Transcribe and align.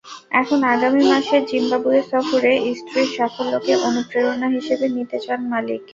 এখন 0.41 0.59
আগামী 0.73 1.01
মাসের 1.11 1.41
জিম্বাবুয়ে 1.49 2.01
সফরে 2.11 2.51
স্ত্রীর 2.79 3.09
সাফল্যকে 3.15 3.73
অনুপ্রেরণা 3.87 4.47
হিসেবে 4.57 4.85
নিতে 4.95 5.17
চান 5.25 5.39
মালিক। 5.51 5.81